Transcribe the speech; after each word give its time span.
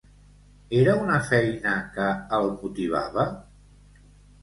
Era 0.77 0.95
una 1.01 1.19
feina 1.27 1.75
que 1.99 2.09
el 2.41 2.53
motivava? 2.57 3.31